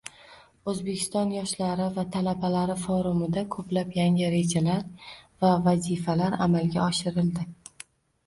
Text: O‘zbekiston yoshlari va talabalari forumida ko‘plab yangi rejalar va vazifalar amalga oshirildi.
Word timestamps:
O‘zbekiston 0.71 1.33
yoshlari 1.35 1.89
va 1.97 2.05
talabalari 2.15 2.77
forumida 2.85 3.43
ko‘plab 3.55 3.91
yangi 3.99 4.29
rejalar 4.35 4.81
va 5.45 5.51
vazifalar 5.69 6.39
amalga 6.47 6.81
oshirildi. 6.87 7.47